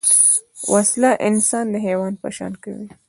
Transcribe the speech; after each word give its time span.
وسله 0.73 1.11
انسان 1.27 1.65
د 1.71 1.75
حیوان 1.85 2.13
په 2.21 2.27
شان 2.35 2.53
کوي 2.63 2.87